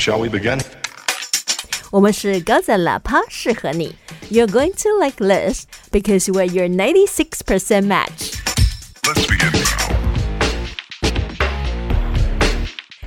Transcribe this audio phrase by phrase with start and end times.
[0.00, 0.58] Shall we begin?
[1.90, 3.94] 我们是高赞喇叭，适合你。
[4.30, 8.32] You're going to like this because we're your 96% match.
[9.02, 9.66] Let's begin now.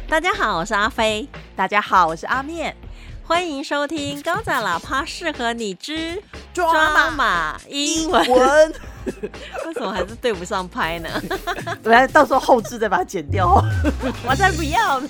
[0.08, 2.76] 大家好，我是阿飞，大家好，我是阿面。
[3.26, 6.22] 欢迎收听高赞喇叭，适合你之
[6.54, 8.30] 抓马英文。
[8.30, 8.74] 文，
[9.66, 11.10] 为什么还是对不上拍呢？
[11.86, 13.66] 来，到时候后置再把它剪掉哦。
[14.30, 15.10] 我才不要呢！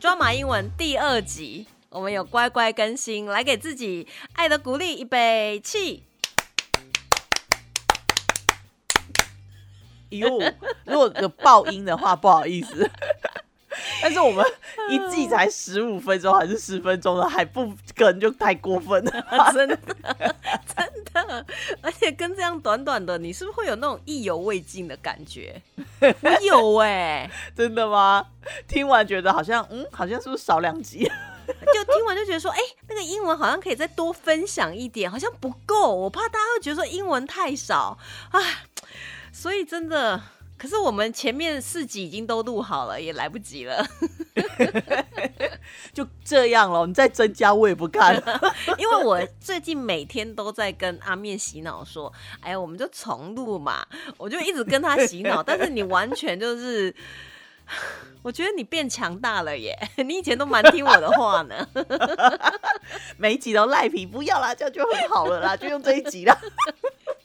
[0.00, 6.04] 抓马英文第二集，我们有乖乖更新，来给自己爱的鼓励，预备起！
[10.08, 10.26] 哟，
[10.84, 12.90] 如果有爆音的话，不好意思。
[14.02, 14.44] 但是我们
[14.88, 19.26] 一季才十五分钟还是十分钟的，还不跟就太过分了。
[19.52, 19.78] 真的，
[20.74, 21.46] 真的，
[21.82, 25.60] 而且跟这样短短的，你是不是会有那种意犹未尽的感觉？
[26.00, 28.26] 我有哎、 真的吗？
[28.66, 31.00] 听完觉得好像，嗯，好像是不是少两集？
[31.74, 37.98] 就听完就觉得说，哎、那个英文好像可以再多分享一点，好像不够，我怕大家会觉得说英文太少
[38.30, 38.40] 啊，
[39.32, 40.20] 所以真的。
[40.60, 43.82] 可是我们前面四集已经都录好了，也来不及了，
[45.94, 48.14] 就这样了，你再增加我也不看。
[48.76, 53.86] 因为我最近每天都在跟阿面洗脑说，哎呀，我们就重录嘛，
[54.18, 56.94] 我就一直跟他洗脑， 但是你完全就是，
[58.20, 61.66] 我觉得你变强大了耶，你以前都蛮听我的话呢。
[63.16, 66.38] 每一集都赖皮，不要啦，这样就很好了啦，就用这一集啦。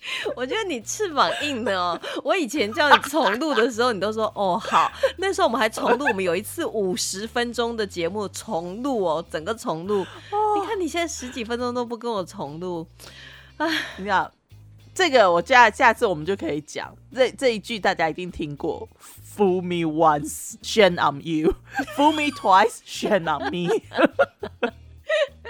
[0.36, 2.00] 我觉得你翅膀硬的哦。
[2.24, 4.92] 我以前叫你重录的时候，你都说哦好。
[5.18, 10.06] 那时候我们还重录，我们有一次五十分钟的节目重录哦，整个重录。
[10.60, 12.88] 你看你现在十几分钟都不跟我重录，
[13.98, 14.32] 你看，
[14.94, 18.88] 这个我下下次我们就可以讲这这一句，大家一定听过。
[19.36, 21.56] Fool me once, shame on you.
[21.98, 23.68] Fool me twice, shame on me.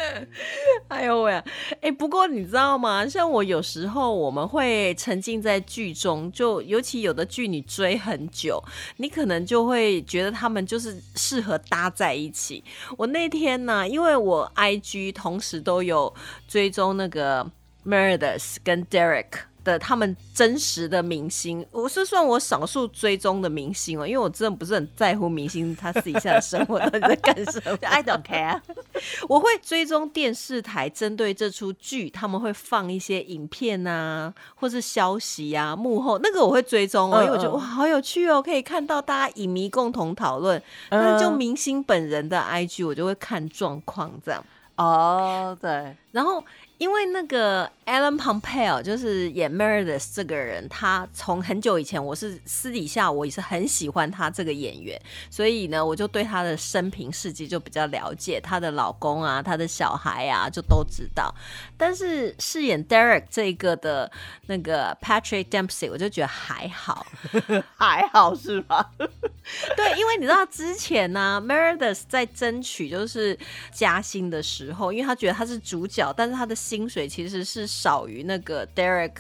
[0.90, 1.44] 哎呦喂！
[1.82, 3.08] 哎，不过你知道吗？
[3.08, 8.64] 像我有时候我们会沉浸在剧中，就尤其有的剧你追很久，
[8.98, 12.64] 你可能就会觉得他们就是适合搭在一起。
[12.98, 16.14] 我那天呢，因为我 IG 同时都有
[16.48, 17.50] 追踪那个
[17.86, 19.26] Meredith 跟 Derek。
[19.66, 27.78] 的他们真实的明星，我是算我少数追踪的明星哦，因为我真的不是很在乎明星他私底下的生活到底在干什么。
[27.84, 28.62] I don't care.
[29.28, 40.62] 我会追踪电视台针对这出剧，他们会放一些影片啊，或是消息啊，幕后那个我会追踪哦，嗯因为我觉得嗯哇，好有趣哦，可以看到大家影迷共同讨论。
[40.90, 44.44] 但是就嗯明星本人的 IG，我就会看状况这样。
[44.78, 46.44] 哦，对，然后
[46.78, 55.00] 因为那个 Alan Pompeo 就是演 Meredith 这个人，他从很久以前，我是私底下我也是很喜欢他这个演员，
[55.30, 61.34] 所以呢，我就对他的生平事迹就比较了解，他的老公啊，他的小孩啊，就都知道。
[61.78, 64.12] 但是饰演 Derek 这个的
[64.48, 67.06] 那个 Patrick Dempsey，我就觉得还好，
[67.78, 68.92] 还好是吧？
[68.98, 73.38] 对，因为你知道之前呢、Meredith 在争取就是
[73.72, 79.14] 加薪的时候，因为他觉得他是主角，但是他的薪水其实是少于那个 Derek，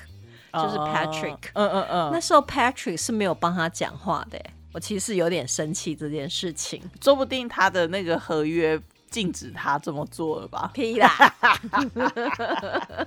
[0.51, 1.38] 就是 Patrick。
[1.53, 4.41] 嗯嗯嗯，那时候 Patrick 是没有帮他讲话的，
[4.73, 6.81] 我其实有点生气这件事情。
[7.00, 10.72] 说不定他的那个合约禁止他这么做了吧？
[10.73, 11.11] 屁啦！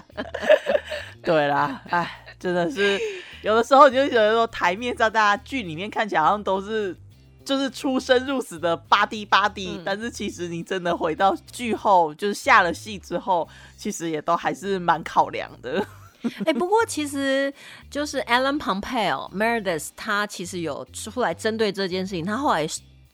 [1.25, 2.97] 对啦，哎，真的是
[3.43, 6.97] 有的时候你就觉得说，台面上大家剧里面看起来好像都是
[7.49, 15.83] 就是出生入死的巴蒂巴蒂，嗯但是其实你真的回到剧后，就是下了戏之后，其实也都还是蛮考量的。
[16.45, 17.51] 哎、不过其实
[17.91, 22.69] 就是 Alan Pompeo Meredith，他其实有出来针对这件事情，他后来。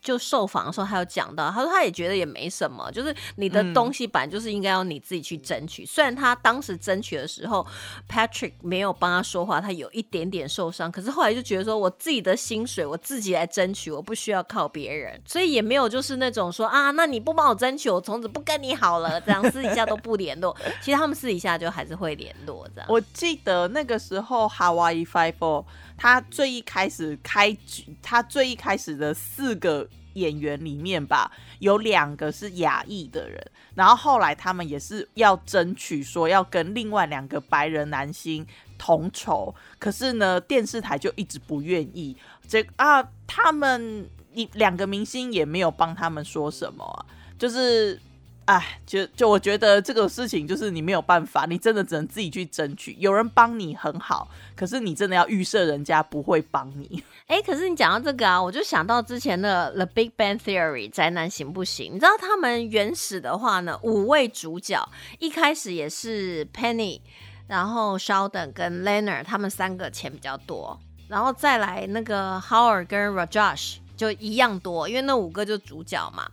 [0.04, 5.86] 就受访的时候，他有讲到，他说他也觉得也没什么，就是你的东西本来就是应该要你自己去争取。
[5.86, 7.66] 虽然他当时争取的时候
[8.06, 20.54] ，Patrick 没有帮他说话，他有一点点受伤，可是后来就觉得说我自己的薪水我自己来争取，我不需要靠别人，所以也没有就是那种说啊，那你不帮我争取，我从此不跟你好了，这样私底下都不联络。
[20.82, 22.86] 其实他们私底下就还是会联络这样。
[22.90, 25.64] 我记得那个时候 Hawaii Five Four，
[25.96, 31.30] 他最一开始开局，他最一开始的四个演员里面吧，
[31.60, 33.40] 有两个是亚裔的人，
[33.74, 38.46] 然后后来他们也是要争取说要跟另外两个白人男星
[38.76, 42.16] 同酬，可是呢，电视台就一直不愿意。
[42.48, 47.06] 这啊，他们一两个明星也没有帮他们说什么啊，
[47.38, 48.00] 就是
[48.46, 52.94] 哎，就就我觉得这个事情就是你没有办法，你真的只能自己去争取。
[52.98, 57.02] 有人帮你很好，可是你真的要预设人家不会帮你。
[57.26, 61.94] 哎，可是你讲到这个啊，我就想到之前的《The Big Bang Theory》宅男行不行？
[61.94, 64.86] 你知道他们原始的话呢，五位主角
[65.18, 67.00] 一开始也是 Penny，
[67.48, 76.28] 然后 Sheldon 跟 Leonard 他们三个钱比较多，然后再来那个 Howard 跟 Rajesh 就一样多，因为那五个就主角嘛。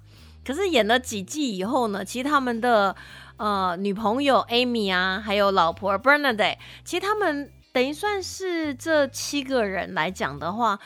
[0.46, 2.96] 可是演了几季以后呢，其实他们的
[3.38, 7.52] 呃女朋友 Amy 啊，还有老婆 Bernadette，其实他们。
[7.74, 10.78] 等于算是这七个人来讲的话，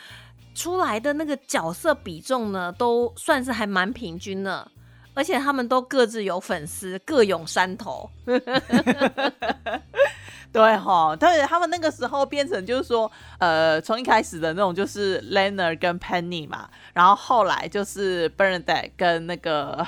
[0.53, 4.69] 出来的那个角色比重呢，都算是还蛮平均的，
[5.15, 8.07] 而且他们都各自有粉丝，各拥山头。
[10.55, 19.85] 对哈，对，他们那个时候变成就是说，呃，从一开始的那种就是 Leonard 跟 Penny 嘛，然后后来就是 Bernadette 跟那个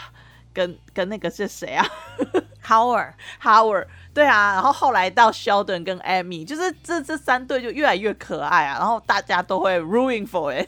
[0.54, 1.88] 跟跟那个是谁啊
[2.66, 3.88] ？Howard Howard。
[4.14, 10.68] 对啊，然后后来到 Sheldon 跟 Amy，就是这这三对就越来越可爱啊，然后大家都会 ruin for it。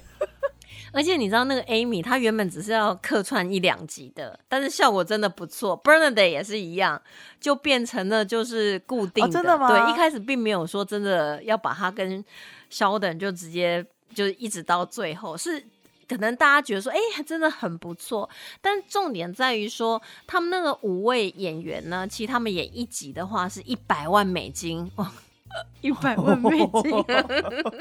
[0.92, 5.82] 而且你知道那个 Amy，她原本只是要客串一两集的，但是效果真的不错。
[5.84, 7.02] Bernadette 也是一样，
[7.40, 9.32] 就变成了就是固定的。
[9.32, 9.70] 真的吗？
[9.70, 12.24] 对，一开始并没有说真的要把她跟
[12.72, 15.66] Sheldon 就直接就一直到最后是。
[16.08, 18.28] 可能大家觉得说，哎，真的很不错，
[18.62, 25.14] 但重点在于说，他们那个五位演员呢，其实他们演一集的话是一百万美金，哇，
[25.82, 27.06] 一百万美金，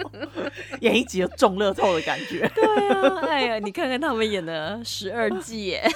[0.80, 2.50] 演一集有中乐透的感觉。
[2.54, 5.90] 对啊，哎呀，你看看他们演的十二季，耶，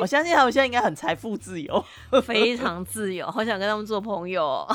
[0.00, 1.84] 我相信他们现在应该很财富自由，
[2.24, 4.66] 非常自由，好想跟他们做朋友。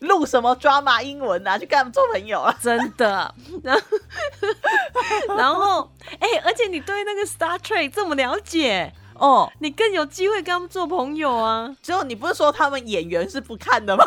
[0.00, 1.56] 录什么抓马英文啊？
[1.56, 2.54] 去跟他们做朋友啊？
[2.60, 3.34] 真的。
[3.62, 11.74] 然后，然后，哎，而且你对那个 Star Trek 这么了解哦，你更有机会跟他们做朋友啊。
[11.80, 14.04] 之后你不是说他们演员是不看的吗？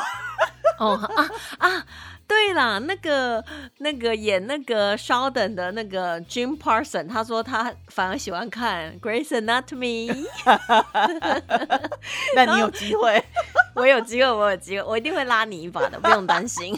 [0.77, 1.29] 哦啊
[1.59, 1.85] 啊！
[2.27, 3.41] 对啦，那个
[3.77, 10.25] 那个演那个 Sheldon 的那个 Jim Parson，他说他反而喜欢看 Grey's Anatomy。
[12.35, 13.23] 那你有机会，
[13.75, 16.73] 我有机会，我有机会，我一定会拉你一把的，不用担心。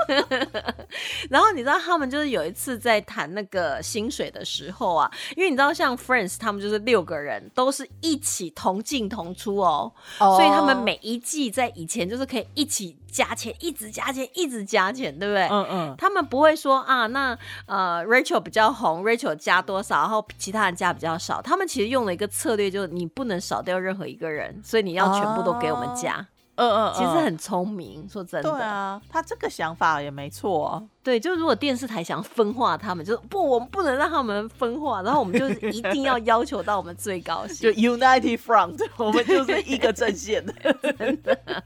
[1.30, 12.98] 然后你知道他们就是有一次在谈那个薪水的时候啊，因为你知道像 Friends 他们就是六个人都是一起同进同出哦，所以他们每一季在以前就是可以一起。
[13.10, 15.48] 加钱，一直加钱，一直加钱，对不对？
[15.48, 15.96] 嗯嗯。
[15.98, 17.36] 他们不会说啊，那
[17.66, 21.42] 呃，Rachel 比较红，Rachel 加多少，然后其他人加比较少。
[21.42, 26.28] 他们其实用了一个策略，就是你不能少掉任何一个人，所以你要全部都给我们加。
[26.57, 28.50] 嗯嗯，其实很聪明，说真的。
[28.51, 30.83] 对啊，他这个想法也没错。
[31.04, 40.54] 对，就如果电视台想分化他们，就不，我们不能让他们分化，然后我们就一定要要求到我们最高 就 United Front，我们就是一个阵线的，
[40.98, 41.63] 真的。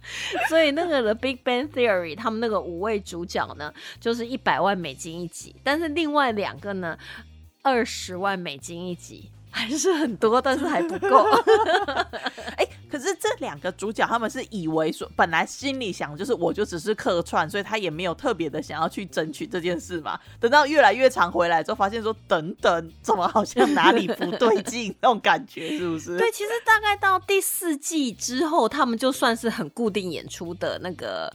[0.50, 6.98] 所以那个 The Big Bang Theory，他们那个五位主角呢，就是一百万美金一集，但是另外两个呢，
[7.64, 9.32] 二十万美金一集。
[9.52, 11.26] 还是很多，但是还不够。
[12.58, 20.20] 哎，可是这两个主角他们是以为说，本来心里想就是我就只是客串，所以他也没有特别的想要去争取这件事嘛。
[20.40, 26.18] 等到越来越长回来之后，发现说等等，怎么好像哪里不对劲那种感觉，是不是？
[26.20, 31.32] 对，其实大概到第四季之后，他们就算是很固定演出的那个。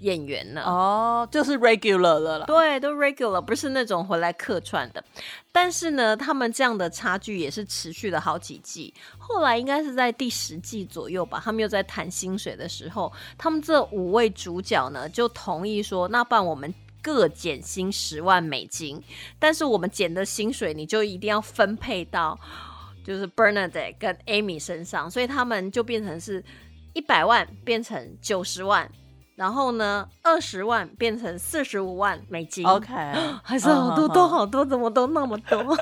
[0.00, 0.62] 演员呢？
[0.62, 2.46] 哦，就是 regular 了啦。
[2.46, 5.02] 对，都 regular，不是那种回来客串的。
[5.52, 8.92] 但是呢，他们这样的差距也是持续了好几季。
[9.18, 16.72] 后来应该是在第十季左右吧，他们又在谈薪水的时候，他们这五位主角呢就同意说，那不然我们
[17.02, 19.02] 各减薪十万美金，
[19.38, 22.38] 但是我们减的薪水你就一定要分配到
[23.04, 26.42] 就是 Bernadette 跟 Amy 身上，所以他们就变成是
[26.92, 28.90] 一百万变成九十万。
[29.40, 32.92] 然后呢，二十万变成四十五万美金，OK，
[33.42, 35.74] 还是好多，都好多，怎么都那么多？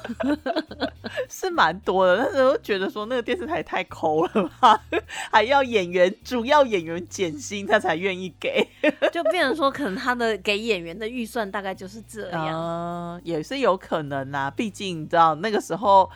[1.29, 4.81] 是蛮多的，但是我觉得说那个电视台太抠了吧，
[5.33, 8.65] 还要演员主要演员减薪，他才愿意给，
[9.13, 16.09] 就变成说可能他的给演员的预算大概就是这样，也是有可能呐，毕竟你知道那个时候。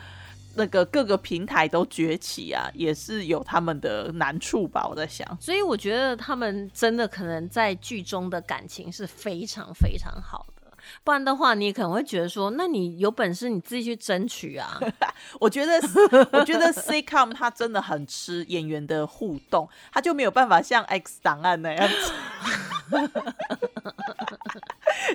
[0.55, 4.87] 那个各个平台都崛起啊，也是有他们的难处吧？
[4.87, 10.71] 我在想，所以我觉得他们真的可能在剧中的感情是非常非常好的，
[11.03, 14.79] 不然的话，你也可能会觉得说，那你有本事你自己去争取啊。
[15.39, 15.81] 我觉得，
[16.31, 22.13] 我觉得 C com 他真的很吃演员的互动，他就没有办法像 X 档案那样子。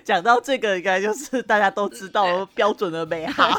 [0.05, 3.55] 讲到这个，应该就是大家都知道标准的美哈。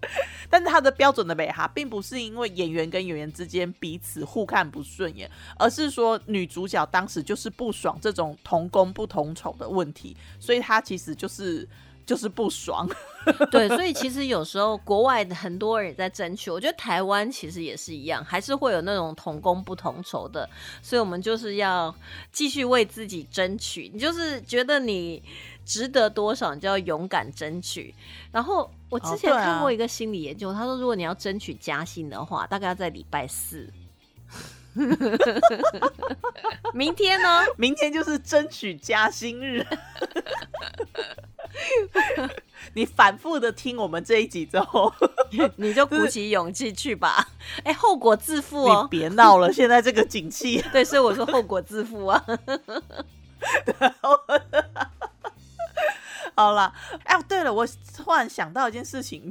[0.50, 11.68] 但是他的标准的美哈，并不是因为演员跟演员之间彼此互看不顺眼，而是说女主角当时就是不爽这种同工不同酬的问题，所以她其实就是
[12.08, 12.88] 就是不爽。
[13.52, 20.48] 对，所以其实有时候国外的很多人也在争取，我觉得台湾其实也是一样，还是会有那种同工不同酬的，
[20.80, 21.94] 所以我们就是要
[22.32, 23.90] 继续为自己争取。
[23.92, 25.22] 你就是觉得你
[25.66, 27.94] 值得多少，你就要勇敢争取。
[28.32, 33.70] 然后我之前看过一个心理研究，他说如果你要争取加薪的话，大概要在礼拜四。
[36.74, 37.44] 明天呢？
[37.56, 39.66] 明天就是争取加薪日。
[42.74, 44.92] 你反复的听我们这一集之后，
[45.56, 47.28] 你就鼓起勇气去吧。
[47.64, 48.88] 哎、后果自负你哦。
[48.90, 50.62] 别闹了，现在这个景气。
[50.72, 52.24] 对，所以我说后果自负啊。
[56.38, 57.66] 好啦，哎，对了，我
[57.96, 59.28] 突然想到一件事情，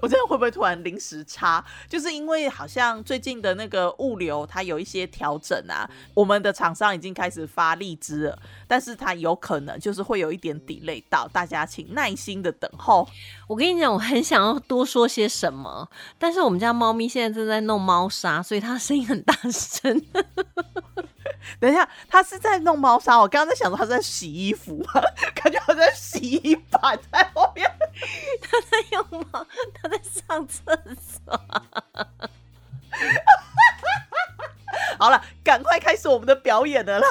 [0.00, 1.62] 我这样会不会突然临时差？
[1.86, 13.06] 就是因为好像最近的那个物流它有一些调整啊，我们的厂商已经开始发荔枝了，但是它有可能就是会有一点 delay 到，大家请耐心的等候。
[13.46, 20.02] 我跟你讲，我很想要多说些什么，但是我们家猫咪现在正在弄猫砂，所以它声音很大声。
[21.60, 24.84] 等一下，他是在弄猫砂，我刚刚在想说他在洗衣服，
[25.34, 27.70] 感觉好像洗衣板在后面。
[28.42, 31.38] 他在用猫，他在上厕所。
[34.98, 37.08] 好了，赶快开始我们的表演了啦！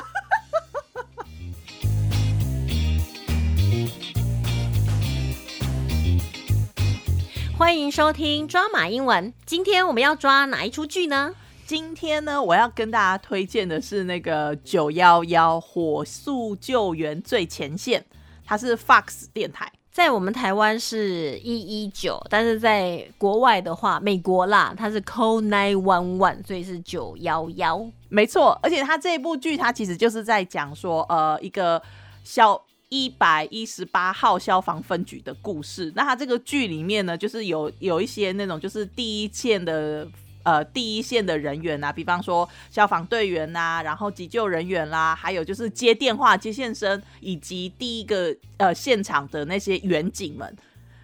[7.58, 9.34] 欢迎收听抓马英文。
[9.46, 11.36] 今天我们要抓哪一出剧呢？
[11.66, 18.06] 今天呢，我要跟大家推荐的是那个九幺幺火速救援最前线，
[18.46, 19.72] 它是 Fox 电台。
[19.92, 27.84] 在我们台湾是一一九，但是在国外的话，美国啦，它是 call nine one one，所以是九幺幺。
[28.10, 31.82] 没错，而且它这部剧，它其实就是在讲说，呃，一个
[32.24, 35.92] 消一百一十八号消防分局的故事。
[35.96, 40.08] 那它这个剧里面呢，就是有有一些那种就是第一线的。
[40.46, 50.56] 呃，第一线的人员啊，比方说消防队员呐、然后急救人员啦，还有就是接电话接线生，以及第一个呃现场的那些远景们。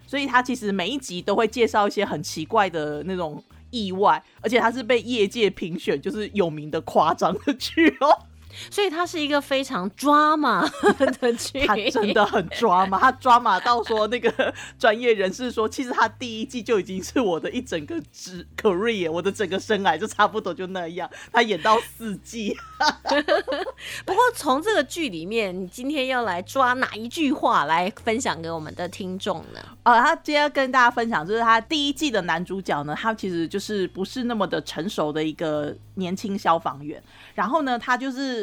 [0.06, 8.26] 所以他其实每一集都会介绍一些很奇怪的那种意外，而且他是被业界评选就是有名的夸张的剧哦。
[8.70, 10.68] 所以它是一个非常 drama
[11.18, 21.08] 的剧，他真的很抓马，他抓马到说那个专业人士说，其实他第一季就已经是我的一整个职 career，我的整个生涯就差不多就那样。
[21.32, 22.56] 他演到四季，
[24.04, 29.60] 不过从这个剧里面，你今天要来抓哪一句话来分享给我们的听众呢？
[29.82, 37.02] 呃，他今天要跟大家分享，就是他第一季的男主角呢，他其实就是不是那么的成熟的一个年轻消防员，
[37.34, 38.41] 然后呢，他就是。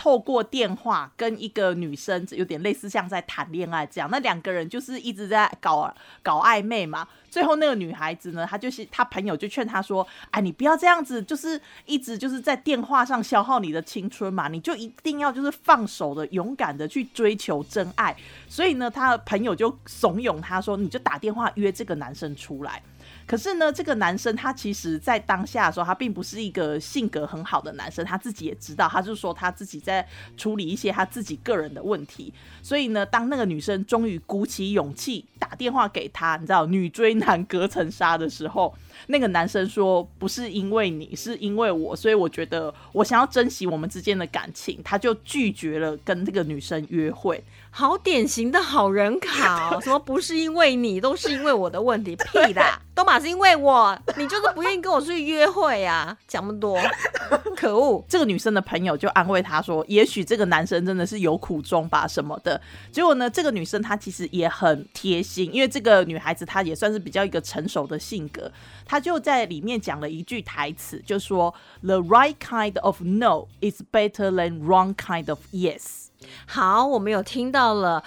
[0.00, 7.06] 透过电话跟一个女生，有点类似像在谈恋爱这样，那两个人就是一直在搞搞暧昧嘛。
[7.28, 18.16] 最后那个女孩子呢，她就是她朋友就劝她说：“哎，你不要这样子，就是一直就是在电话上消耗你的青春嘛，你就一定要就是放手的、勇敢的去追求真爱。”
[18.48, 22.82] 所以呢，她的朋友就怂恿她说：“你就打电话约这个男生出来。”
[23.30, 30.04] 可是呢，这个男生他其实在当下的时候，他并不是一个性格很好的男生，他自己也知道，他就说他自己在
[30.36, 32.34] 处理一些他自己个人的问题。
[32.60, 38.74] 所以呢，当那个女生终于鼓起勇气打电话给他，你知道女追男隔层纱的时候，
[39.06, 47.42] 那个男生说不是因为你，是因为我，所以我觉得我想要珍惜我们之间的感情，他就拒绝了跟这个女生约会。
[47.72, 49.80] 好典型的好人卡哦！
[49.80, 52.16] 什么不是因为你，都是因为我的问题？
[52.16, 56.16] 屁啦， 都马是因为我，你就是不愿意跟我出去约会啊！
[56.26, 56.76] 讲那么多，
[57.56, 58.04] 可恶！
[58.08, 68.50] 这个女生的朋友就安慰她说：“也许这个男生真的是有苦衷吧，什么的。”结果呢，这个女生她其实也很贴心，因为这个女孩子她也算是比较一个成熟的性格，
[68.90, 76.08] 她就在里面讲了一句台词，就说：“The right kind of no is better than wrong kind of yes。”
[76.48, 78.02] 好，我们有听到了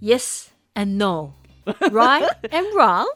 [0.00, 3.06] yes and no，right and wrong。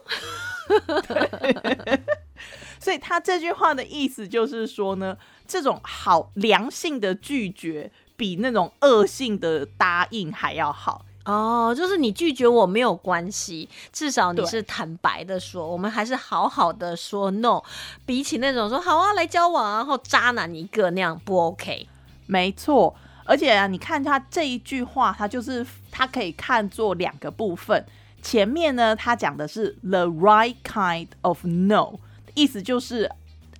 [2.78, 11.04] 所以他这句话的意思就是说呢，这种好良性的拒绝比那种恶性的答应还要好。
[11.24, 17.62] 哦，就是你拒绝我没有关系，至少你是坦白的说，我们还是好好的说 no，
[18.04, 21.88] 比起那种说好啊来交往啊，然后渣男一个那样不 OK。
[22.26, 27.84] 没错，而且啊，你看他这一句话，他就是他可以看作两个部分。
[28.22, 31.98] 前面呢，他讲的是 the right kind of no，
[32.34, 33.10] 意思就是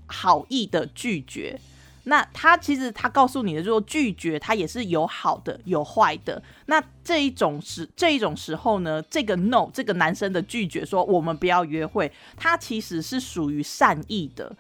[0.07, 1.61] 好意的拒绝。
[2.05, 6.43] 那他其实他告诉你的就是拒绝，他也是有好的有坏的。
[6.67, 14.55] 那这一种时这一种时候呢，这个 no 这个男生的拒绝说我们不要约会，他其实是属于善意的。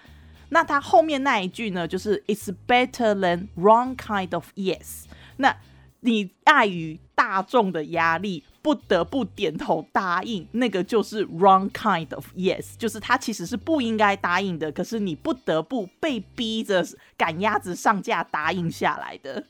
[0.51, 5.05] 那他后面那一句呢，就是 It's better than wrong kind of yes。
[5.37, 5.57] 那
[6.01, 16.83] 你碍于大众的压力，不得不点头答应，那个就是 wrong kind of yes，就是他其实是不应该答应的，可是你不得不被逼着
[17.14, 19.44] 赶鸭子上架答应下来的。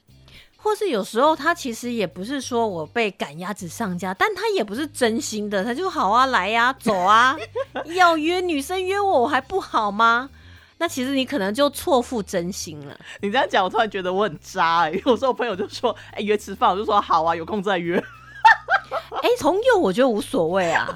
[0.57, 7.37] 或是有时候他其实也不是说我被赶鸭子上架，但他也不是真心的，他就好啊，来呀，走啊，
[7.95, 10.29] 要约女生约我，我还不好吗？
[10.79, 12.99] 那其实你可能就错付真心了。
[13.21, 18.03] 你这样讲，我突然觉得我很渣哎、有时候我朋友就说，哎、约吃饭，我就说好啊，有空再约。
[19.25, 20.87] 哎、从幼我觉得无所谓啊。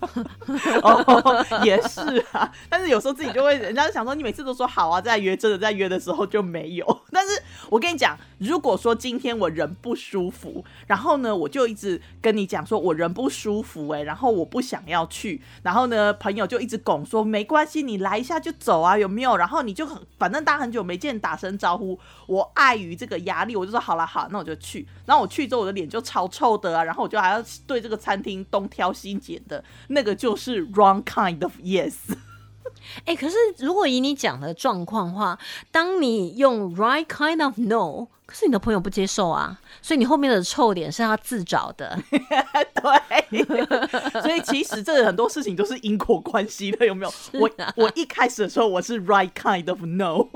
[0.82, 2.00] 哦，也是
[2.32, 7.02] 啊，但是有时候自己就会，人家想说，你每次都说好啊，再约，真的在约的时候就没有。
[7.12, 19.36] 但是我跟你讲，如果说今天我人不舒服，然后呢，我就一直跟你讲说我人不舒服、欸，然后我不想要去，然后呢，朋友就一直拱说没关系，你来一下就走啊，有没有？
[19.36, 24.88] 然后你就很，反正大家很久没见，打声招呼，我碍于这个压力，我就说好了好，那我就去。
[25.04, 31.94] 然后我去之后，我的脸就超臭的啊，然后我就还要对这个餐厅东挑西拣的，那个就是 wrong kind of yes。
[33.04, 35.38] 哎、可是如果以你讲的状况的话，
[35.70, 41.98] 当你用 right kind of no，可是你的朋友不接受啊，所以你后面的臭脸是他自找的。
[42.10, 43.42] 对，
[44.22, 47.12] 所以其实这很多事情都是因果关系的，有没有？
[47.38, 50.26] 我我一开始的时候我是 right kind of no，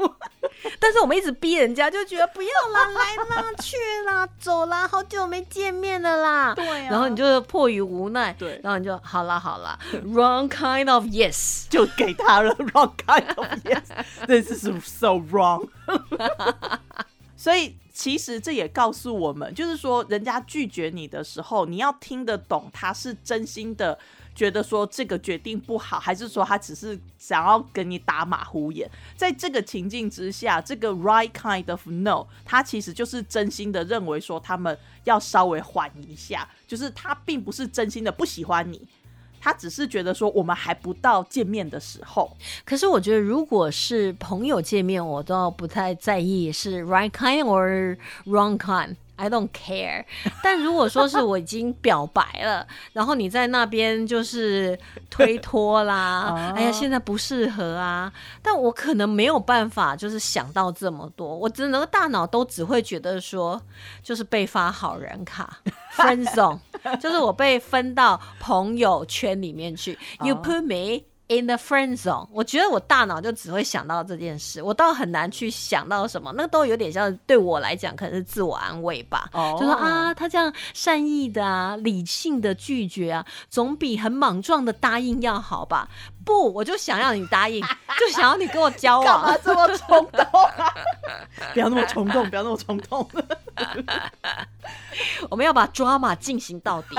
[0.80, 6.54] 但是我们一直逼人家，就觉得不要啦，来啦，去啦，走啦，好久没见面了啦。
[6.54, 11.66] 对啊然后你就迫于无奈，对然后你就好啦好啦，wrong kind of yes。
[11.70, 15.68] 就给他了 wrong kind of yes，this is so wrong。
[17.36, 23.98] 所以其实这也告诉我们，就是说，人家拒绝你的时候，你要听得懂他是真心的
[24.34, 28.90] 觉得说这个决定不好，还是说他只是想要跟你打马虎眼。
[29.16, 38.86] 在这个情境之下，这个 right kind of no，他其实就是真心的认为说他们要稍微缓一下，就是他并不是真心的不喜欢你。
[39.40, 48.96] 他只是觉得说我们还不到见面的时候，可是我觉得，如果是朋友见面，我倒不太在意是 right kind or wrong kind。
[49.16, 50.04] I don't care，
[50.42, 63.60] 但如果说是我已经表白了，然后你在那边就是推脱啦， 哎呀，现在不适合啊，但我可能没有办法，就是想到这么多，我只能大脑都只会觉得说，
[64.02, 65.58] 就是被发好人卡
[65.96, 66.58] friend zone，
[66.98, 71.04] 就是我被分到朋友圈里面去，you put me。
[71.26, 79.30] In the friend zone，我觉得我大脑就只会想到这件事，我倒很难去想到什么，那都有点像对我来讲可能是自我安慰吧。
[79.32, 85.88] 哦就说啊，他这样善意的啊、理性的拒绝啊，总比很莽撞的答应要好吧？
[86.24, 87.64] 不，我就想要你答应，
[87.98, 89.38] 就想要你跟我交干嘛往。
[89.44, 90.24] 这么冲动
[90.56, 90.74] 啊？
[91.52, 93.08] 不要那么冲动，不要那么冲动。
[95.28, 96.94] 我们要把 drama 进行到底。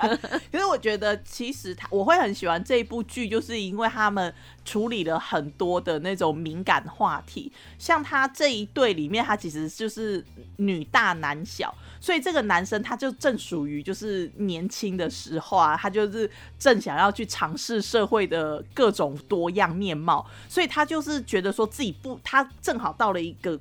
[0.50, 4.32] 可是我觉得，其实他我会很喜欢这一部剧，就是因为他们
[4.64, 7.50] 处理了很多的那种敏感话题。
[7.78, 10.24] 像他这一对里面，他其实就是
[10.56, 23.58] 女大男小，所以这个男生他就正属于就是年轻的时候啊，他就是正想要去尝试社会的各种多样面貌，所以他就是觉得说自己不，他正好到了一个。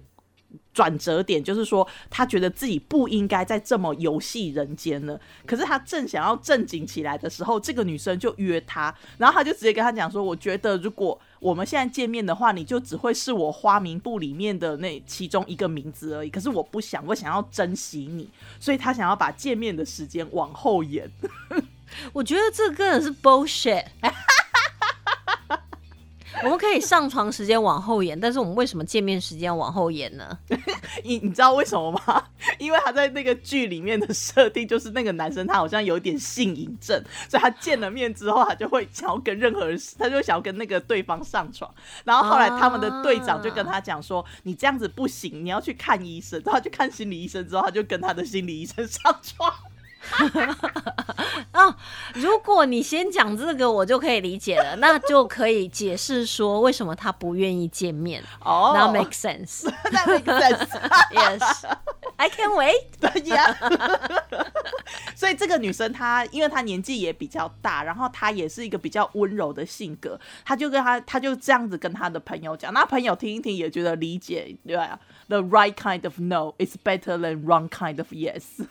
[0.73, 5.19] 转折点就是说，他觉得自己不应该再这么游戏人间了。
[5.45, 16.29] 可是他正想要正经起来的时候，这个女生就约他，然后他就直接跟他讲说：“我觉得如果我们现在见面的话，你就只会是我花名簿里面的那其中一个名字而已。
[16.29, 21.09] 可是我不想，我想要珍惜你，所以他想要把见面的时间往后延。
[22.13, 23.85] 我觉得这根本是 bullshit。
[26.43, 30.37] 我们可以上床时间往后延，但是我们为什么见面时间往后延呢？
[31.03, 32.23] 你你知道为什么吗？
[32.57, 41.69] 因为他在那个剧里面的设定就是那个男生他好像有点性瘾症，所以他见了面之后，他就会想要跟任何人，他就想要跟那个对方上床。
[42.03, 49.53] 然后后来他们的队长就跟他讲说：“你这样子不行，你要去看医生。”然后他去看心理医生之后，他就跟他的心理医生上床。
[51.51, 51.75] 啊，
[52.15, 58.23] 如果你先讲这个，我就可以理解了，那就可以解释说为什么他不愿意见面。
[58.43, 59.69] 哦那 make sense.
[59.91, 60.67] 那 make sense。
[61.11, 61.65] Yes,
[62.17, 62.85] I can wait.
[62.99, 63.55] 对呀，
[65.15, 78.67] 所以这个女生她，因为她年纪也比较大，然后她也是一个比较温柔的性格，她就跟她，她就这样子跟她的朋友讲，那朋友听一听也觉得理解，对啊，The right kind of no is better than wrong kind of yes。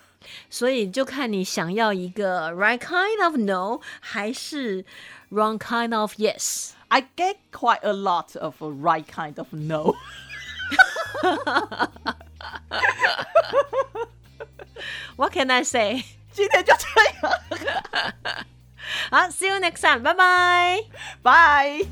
[0.49, 4.86] 所以就看你想要一个 right kind of no 还是
[5.31, 6.71] wrong kind of yes。
[6.89, 9.95] I get quite a lot of a right kind of no。
[15.15, 16.03] What can I say？
[16.31, 16.88] 今天就这
[17.27, 17.41] 样，
[19.12, 20.83] 好，see you next time，拜拜。
[21.21, 21.86] 拜。